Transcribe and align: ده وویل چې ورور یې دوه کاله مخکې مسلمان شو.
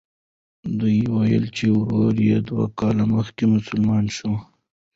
ده 0.77 0.87
وویل 1.13 1.45
چې 1.57 1.65
ورور 1.77 2.15
یې 2.29 2.37
دوه 2.47 2.65
کاله 2.79 3.05
مخکې 3.15 3.43
مسلمان 3.55 4.05
شو. 4.15 4.33